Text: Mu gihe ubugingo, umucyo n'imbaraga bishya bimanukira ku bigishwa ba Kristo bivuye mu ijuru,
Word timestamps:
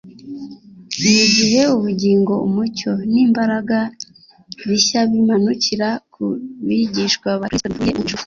Mu 1.11 1.23
gihe 1.35 1.61
ubugingo, 1.75 2.33
umucyo 2.47 2.91
n'imbaraga 3.11 3.79
bishya 4.67 5.01
bimanukira 5.11 5.87
ku 6.13 6.23
bigishwa 6.67 7.29
ba 7.39 7.45
Kristo 7.49 7.67
bivuye 7.71 7.93
mu 7.97 8.03
ijuru, 8.05 8.19